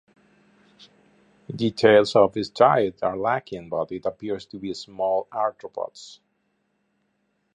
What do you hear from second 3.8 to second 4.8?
it appears to be